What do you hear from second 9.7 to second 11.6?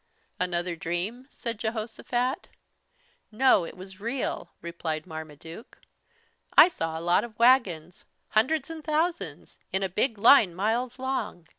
in a big line miles long.